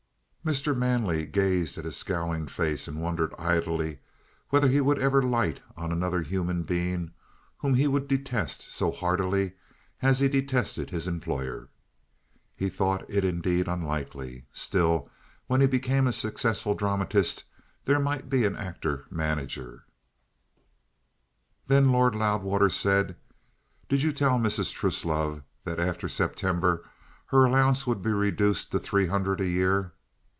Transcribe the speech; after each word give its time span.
Mr. 0.43 0.75
Manley 0.75 1.27
gazed 1.27 1.77
at 1.77 1.85
his 1.85 1.95
scowling 1.95 2.47
face 2.47 2.87
and 2.87 2.99
wondered 2.99 3.31
idly 3.37 3.99
whether 4.49 4.67
he 4.69 4.81
would 4.81 4.97
ever 4.97 5.21
light 5.21 5.59
on 5.77 5.91
another 5.91 6.23
human 6.23 6.63
being 6.63 7.11
whom 7.57 7.75
he 7.75 7.85
would 7.85 8.07
detest 8.07 8.71
so 8.71 8.89
heartily 8.89 9.53
as 10.01 10.19
he 10.19 10.27
detested 10.27 10.89
his 10.89 11.07
employer. 11.07 11.69
He 12.55 12.69
thought 12.69 13.05
it 13.07 13.23
indeed 13.23 13.67
unlikely. 13.67 14.47
Still, 14.51 15.07
when 15.45 15.61
he 15.61 15.67
became 15.67 16.07
a 16.07 16.11
successful 16.11 16.73
dramatist 16.73 17.43
there 17.85 17.99
might 17.99 18.27
be 18.27 18.43
an 18.43 18.55
actor 18.55 19.05
manager 19.11 19.85
Then 21.67 21.91
Lord 21.91 22.15
Loudwater 22.15 22.69
said: 22.71 23.15
"Did 23.87 24.01
you 24.01 24.11
tell 24.11 24.39
Mrs. 24.39 24.73
Truslove 24.73 25.43
that 25.65 25.79
after 25.79 26.07
September 26.07 26.83
her 27.27 27.45
allowance 27.45 27.85
would 27.85 28.01
be 28.01 28.09
reduced 28.09 28.71
to 28.71 28.79
three 28.79 29.05
hundred 29.05 29.39
a 29.39 29.45
year?" 29.47 29.91